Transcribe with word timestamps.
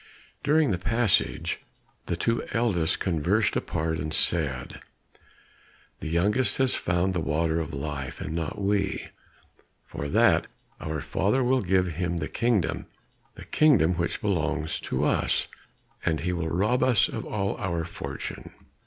During 0.43 0.71
the 0.71 0.79
passage, 0.79 1.59
the 2.07 2.15
two 2.17 2.43
eldest 2.53 2.99
conversed 2.99 3.55
apart 3.55 3.99
and 3.99 4.11
said, 4.11 4.81
"The 5.99 6.07
youngest 6.09 6.57
has 6.57 6.73
found 6.73 7.13
the 7.13 7.19
water 7.19 7.59
of 7.59 7.71
life 7.71 8.19
and 8.19 8.33
not 8.33 8.59
we, 8.59 9.09
for 9.85 10.09
that 10.09 10.47
our 10.79 11.01
father 11.01 11.43
will 11.43 11.61
give 11.61 11.85
him 11.85 12.17
the 12.17 12.27
kingdom 12.27 12.87
the 13.35 13.45
kingdom 13.45 13.93
which 13.93 14.21
belongs 14.21 14.79
to 14.89 15.03
us, 15.03 15.47
and 16.03 16.21
he 16.21 16.33
will 16.33 16.49
rob 16.49 16.81
us 16.81 17.07
of 17.07 17.23
all 17.23 17.55
our 17.57 17.85
fortune." 17.85 18.49